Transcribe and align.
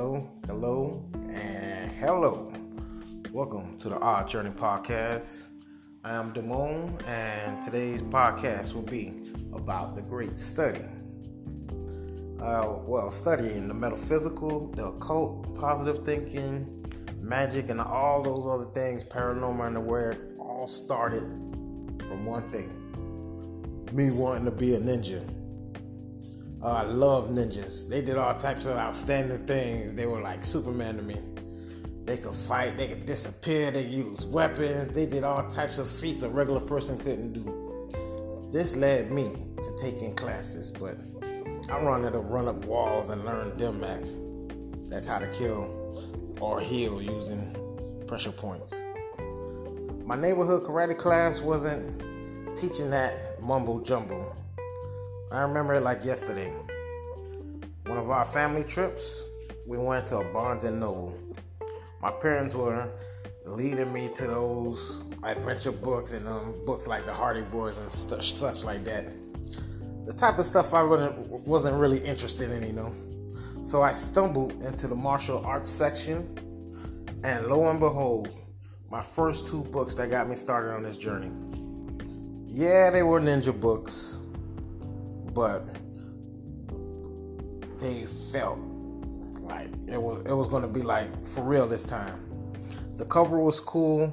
hello, 0.00 0.30
hello, 0.46 1.04
and 1.30 1.90
hello. 1.92 2.50
Welcome 3.32 3.76
to 3.80 3.90
the 3.90 3.98
Odd 3.98 4.30
Journey 4.30 4.48
Podcast. 4.48 5.48
I 6.02 6.14
am 6.14 6.32
Damone, 6.32 7.06
and 7.06 7.62
today's 7.62 8.00
podcast 8.00 8.72
will 8.72 8.80
be 8.80 9.12
about 9.52 9.94
the 9.94 10.00
great 10.00 10.38
study. 10.38 10.86
Uh, 12.40 12.76
well, 12.86 13.10
studying 13.10 13.68
the 13.68 13.74
metaphysical, 13.74 14.68
the 14.68 14.86
occult, 14.86 15.54
positive 15.60 16.02
thinking, 16.02 16.82
magic, 17.20 17.68
and 17.68 17.78
all 17.78 18.22
those 18.22 18.46
other 18.46 18.72
things, 18.72 19.04
paranormal 19.04 19.66
and 19.66 19.76
aware, 19.76 20.16
all 20.38 20.66
started 20.66 21.24
from 22.08 22.24
one 22.24 22.48
thing 22.48 22.74
me 23.92 24.08
wanting 24.08 24.46
to 24.46 24.50
be 24.50 24.76
a 24.76 24.80
ninja. 24.80 25.39
Uh, 26.62 26.66
I 26.66 26.82
love 26.82 27.28
ninjas. 27.30 27.88
They 27.88 28.02
did 28.02 28.18
all 28.18 28.34
types 28.34 28.66
of 28.66 28.76
outstanding 28.76 29.46
things. 29.46 29.94
They 29.94 30.06
were 30.06 30.20
like 30.20 30.44
Superman 30.44 30.96
to 30.96 31.02
me. 31.02 31.16
They 32.04 32.18
could 32.18 32.34
fight, 32.34 32.76
they 32.76 32.88
could 32.88 33.06
disappear, 33.06 33.70
they 33.70 33.84
used 33.84 34.30
weapons, 34.32 34.88
they 34.88 35.06
did 35.06 35.22
all 35.22 35.48
types 35.48 35.78
of 35.78 35.88
feats 35.88 36.22
a 36.24 36.28
regular 36.28 36.60
person 36.60 36.98
couldn't 36.98 37.34
do. 37.34 38.48
This 38.52 38.76
led 38.76 39.12
me 39.12 39.30
to 39.62 39.78
taking 39.80 40.14
classes, 40.16 40.72
but 40.72 40.96
I 41.70 41.80
wanted 41.80 42.10
to 42.12 42.18
run 42.18 42.48
up 42.48 42.64
walls 42.64 43.10
and 43.10 43.24
learn 43.24 43.56
Dim 43.56 43.80
Mak. 43.80 44.02
That's 44.90 45.06
how 45.06 45.20
to 45.20 45.28
kill 45.28 46.36
or 46.40 46.60
heal 46.60 47.00
using 47.00 47.54
pressure 48.08 48.32
points. 48.32 48.74
My 50.04 50.16
neighborhood 50.16 50.64
karate 50.64 50.98
class 50.98 51.40
wasn't 51.40 52.56
teaching 52.56 52.90
that 52.90 53.40
mumbo 53.40 53.84
jumbo. 53.84 54.34
I 55.32 55.42
remember 55.42 55.74
it 55.74 55.82
like 55.82 56.04
yesterday. 56.04 56.52
One 57.86 57.98
of 57.98 58.10
our 58.10 58.24
family 58.24 58.64
trips, 58.64 59.22
we 59.64 59.78
went 59.78 60.08
to 60.08 60.18
a 60.18 60.24
Barnes 60.32 60.64
and 60.64 60.80
Noble. 60.80 61.16
My 62.02 62.10
parents 62.10 62.52
were 62.52 62.88
leading 63.46 63.92
me 63.92 64.10
to 64.16 64.26
those 64.26 65.04
adventure 65.22 65.70
books 65.70 66.10
and 66.10 66.26
um, 66.26 66.56
books 66.66 66.88
like 66.88 67.06
the 67.06 67.12
Hardy 67.12 67.42
Boys 67.42 67.78
and 67.78 67.92
st- 67.92 68.24
such 68.24 68.64
like 68.64 68.82
that. 68.84 69.06
The 70.04 70.12
type 70.14 70.40
of 70.40 70.46
stuff 70.46 70.74
I 70.74 70.82
wasn't, 70.82 71.16
wasn't 71.46 71.76
really 71.76 72.04
interested 72.04 72.50
in, 72.50 72.66
you 72.66 72.72
know. 72.72 72.92
So 73.62 73.82
I 73.82 73.92
stumbled 73.92 74.64
into 74.64 74.88
the 74.88 74.96
martial 74.96 75.46
arts 75.46 75.70
section, 75.70 76.36
and 77.22 77.46
lo 77.46 77.70
and 77.70 77.78
behold, 77.78 78.34
my 78.90 79.02
first 79.02 79.46
two 79.46 79.62
books 79.64 79.94
that 79.94 80.10
got 80.10 80.28
me 80.28 80.34
started 80.34 80.74
on 80.74 80.82
this 80.82 80.98
journey. 80.98 81.30
Yeah, 82.48 82.90
they 82.90 83.04
were 83.04 83.20
ninja 83.20 83.58
books, 83.58 84.16
but 85.40 85.64
they 87.78 88.04
felt 88.30 88.58
like 89.40 89.68
it 89.88 89.96
was 89.96 90.22
it 90.26 90.34
was 90.34 90.48
to 90.48 90.68
be 90.68 90.82
like 90.82 91.08
for 91.26 91.42
real 91.42 91.66
this 91.66 91.82
time. 91.82 92.20
The 92.98 93.06
cover 93.06 93.38
was 93.38 93.58
cool, 93.58 94.12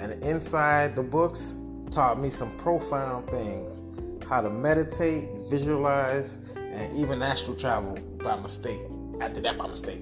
and 0.00 0.20
inside 0.24 0.96
the 0.96 1.02
books 1.04 1.54
taught 1.92 2.18
me 2.18 2.28
some 2.28 2.50
profound 2.56 3.30
things: 3.30 3.82
how 4.28 4.40
to 4.40 4.50
meditate, 4.50 5.28
visualize, 5.48 6.38
and 6.56 6.92
even 6.96 7.22
astral 7.22 7.56
travel 7.56 7.96
by 8.24 8.34
mistake. 8.40 8.80
I 9.20 9.28
did 9.28 9.44
that 9.44 9.56
by 9.56 9.68
mistake. 9.68 10.00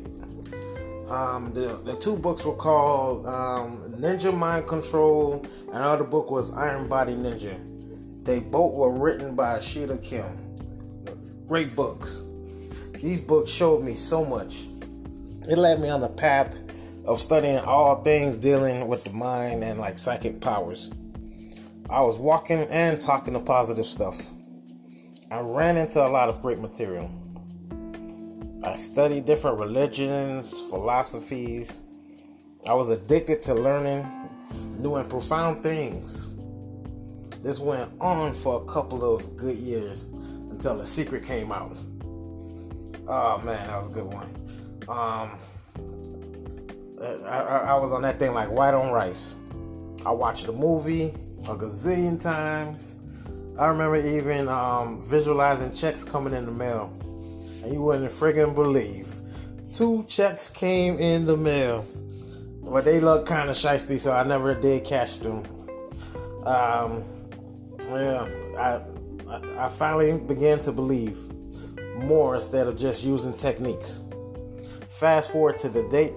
Um, 1.11 1.53
the, 1.53 1.83
the 1.85 1.97
two 1.97 2.17
books 2.17 2.47
were 2.47 2.57
called 2.57 3.27
um, 3.27 3.95
Ninja 4.01 4.35
Mind 4.35 4.67
Control, 4.67 5.45
and 5.67 5.77
another 5.77 6.05
book 6.05 6.31
was 6.31 6.51
Iron 6.53 6.89
Body 6.89 7.13
Ninja. 7.13 7.59
They 8.25 8.39
both 8.39 8.73
were 8.73 8.91
written 8.91 9.35
by 9.35 9.59
Ashida 9.59 10.03
Kim. 10.03 10.25
Great 11.53 11.77
books. 11.77 12.23
These 12.95 13.21
books 13.21 13.51
showed 13.51 13.83
me 13.83 13.93
so 13.93 14.25
much. 14.25 14.65
It 15.51 15.59
led 15.59 15.81
me 15.81 15.91
on 15.91 16.01
the 16.01 16.09
path 16.09 16.57
of 17.05 17.21
studying 17.21 17.59
all 17.59 18.03
things 18.03 18.39
dealing 18.39 18.89
with 18.89 19.05
the 19.05 19.11
mind 19.11 19.63
and 19.63 19.79
like 19.79 19.99
psychic 19.99 20.41
powers. 20.41 20.91
I 21.91 22.01
was 22.01 22.17
walking 22.17 22.61
and 22.71 22.99
talking 23.03 23.35
to 23.35 23.41
positive 23.41 23.85
stuff. 23.85 24.19
I 25.31 25.41
ran 25.41 25.77
into 25.77 26.03
a 26.03 26.09
lot 26.09 26.31
of 26.31 26.41
great 26.41 26.59
material. 26.59 27.11
I 28.65 28.73
studied 28.73 29.27
different 29.27 29.59
religions, 29.59 30.53
philosophies. 30.71 31.83
I 32.67 32.73
was 32.73 32.89
addicted 32.89 33.43
to 33.43 33.55
learning 33.55 34.11
new 34.79 34.95
and 34.95 35.07
profound 35.07 35.63
things. 35.63 36.31
This 37.43 37.59
went 37.59 37.93
on 38.01 38.33
for 38.33 38.63
a 38.63 38.65
couple 38.65 39.05
of 39.05 39.37
good 39.37 39.59
years 39.59 40.09
until 40.53 40.77
The 40.77 40.87
Secret 40.87 41.25
came 41.25 41.51
out. 41.51 41.77
Oh 43.09 43.41
man, 43.45 43.67
that 43.67 43.79
was 43.79 43.89
a 43.89 43.93
good 43.93 44.05
one. 44.05 44.29
Um, 44.89 45.39
I, 47.27 47.39
I, 47.71 47.75
was 47.75 47.93
on 47.93 48.03
that 48.03 48.19
thing 48.19 48.33
like 48.33 48.51
white 48.51 48.75
on 48.75 48.93
rice. 48.93 49.35
I 50.07 50.13
watched 50.13 50.47
the 50.47 50.53
movie 50.53 51.15
a 51.45 51.57
gazillion 51.57 52.21
times. 52.21 52.99
I 53.59 53.67
remember 53.67 53.97
even 53.97 54.49
um, 54.49 55.03
visualizing 55.03 55.73
checks 55.73 56.05
coming 56.05 56.33
in 56.33 56.47
the 56.47 56.53
mail, 56.53 56.93
and 57.63 57.73
you 57.73 57.83
wouldn't 57.83 58.11
friggin' 58.11 58.55
believe. 58.55 59.15
Two 59.73 60.05
checks 60.07 60.49
came 60.49 60.99
in 60.99 61.27
the 61.27 61.37
mail, 61.37 61.85
but 62.63 62.85
they 62.85 63.01
look 63.01 63.27
kind 63.27 63.51
of 63.51 63.57
shisty, 63.57 63.99
so 63.99 64.13
I 64.13 64.23
never 64.23 64.55
did 64.55 64.85
cash 64.85 65.17
them. 65.17 65.45
Um, 66.47 67.05
yeah, 67.89 68.29
I, 68.59 68.81
I 69.59 69.69
finally 69.69 70.19
began 70.19 70.61
to 70.61 70.73
believe 70.73 71.19
more 71.95 72.35
instead 72.35 72.67
of 72.67 72.77
just 72.77 73.05
using 73.05 73.33
techniques. 73.33 74.01
Fast 74.91 75.31
forward 75.33 75.59
to 75.61 75.69
the 75.69 75.89
date, 75.89 76.13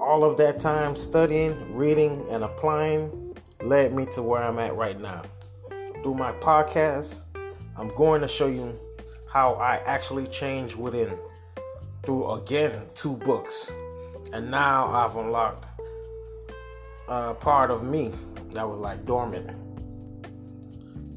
all 0.00 0.24
of 0.24 0.36
that 0.38 0.58
time 0.58 0.96
studying, 0.96 1.74
reading, 1.74 2.24
and 2.30 2.44
applying 2.44 3.36
led 3.62 3.94
me 3.94 4.06
to 4.12 4.22
where 4.22 4.42
I'm 4.42 4.58
at 4.58 4.74
right 4.74 4.98
now. 5.00 5.22
Through 6.02 6.14
my 6.14 6.32
podcast, 6.32 7.22
I'm 7.76 7.88
going 7.88 8.20
to 8.20 8.28
show 8.28 8.46
you 8.46 8.74
how 9.28 9.54
I 9.54 9.76
actually 9.84 10.26
changed 10.26 10.76
within 10.76 11.18
through 12.04 12.30
again 12.32 12.86
two 12.94 13.16
books. 13.16 13.72
And 14.32 14.50
now 14.50 14.92
I've 14.92 15.16
unlocked 15.16 15.66
a 17.08 17.34
part 17.34 17.70
of 17.70 17.82
me 17.82 18.12
that 18.52 18.68
was 18.68 18.78
like 18.78 19.04
dormant. 19.04 19.50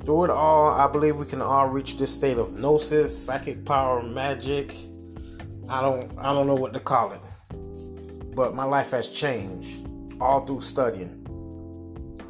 Through 0.08 0.24
it 0.24 0.30
all, 0.30 0.70
I 0.70 0.88
believe 0.88 1.18
we 1.18 1.26
can 1.26 1.42
all 1.42 1.68
reach 1.68 1.98
this 1.98 2.14
state 2.14 2.38
of 2.38 2.58
gnosis, 2.58 3.26
psychic 3.26 3.66
power, 3.66 4.02
magic. 4.02 4.74
I 5.68 5.82
don't 5.82 6.18
I 6.18 6.32
don't 6.32 6.48
know 6.48 6.56
what 6.56 6.72
to 6.76 6.80
call 6.80 7.12
it. 7.12 7.20
But 8.34 8.56
my 8.56 8.64
life 8.64 8.92
has 8.92 9.10
changed 9.10 9.86
all 10.22 10.40
through 10.46 10.62
studying. 10.62 11.26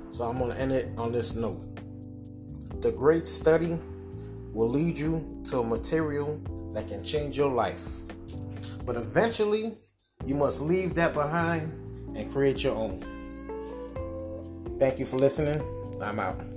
So 0.10 0.26
I'm 0.26 0.40
going 0.40 0.50
to 0.50 0.60
end 0.60 0.72
it 0.72 0.90
on 0.98 1.12
this 1.12 1.36
note. 1.36 1.62
The 2.82 2.92
great 2.92 3.28
study 3.28 3.78
will 4.54 4.70
lead 4.70 4.98
you 4.98 5.44
to 5.52 5.60
a 5.60 5.64
material 5.64 6.42
that 6.74 6.88
can 6.88 7.04
change 7.04 7.38
your 7.38 7.52
life. 7.52 7.88
But 8.88 8.96
eventually, 8.96 9.78
you 10.26 10.34
must 10.34 10.64
leave 10.64 10.96
that 10.96 11.14
behind 11.14 12.18
and 12.18 12.32
create 12.32 12.64
your 12.64 12.74
own. 12.74 13.00
Thank 14.80 14.98
you 14.98 15.06
for 15.06 15.18
listening. 15.18 15.62
I'm 16.02 16.20
out. 16.20 16.57